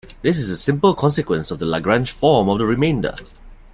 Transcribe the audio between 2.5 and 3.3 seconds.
the remainder.